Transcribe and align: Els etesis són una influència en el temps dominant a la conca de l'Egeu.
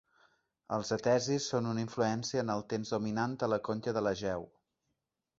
Els 0.75 0.87
etesis 0.95 1.49
són 1.51 1.67
una 1.71 1.83
influència 1.83 2.43
en 2.45 2.49
el 2.53 2.63
temps 2.73 2.93
dominant 2.95 3.35
a 3.49 3.49
la 3.53 3.59
conca 3.67 3.93
de 3.99 4.03
l'Egeu. 4.07 4.47